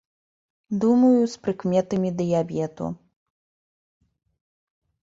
[0.83, 2.85] Думаю, з прыкметамі дыябету.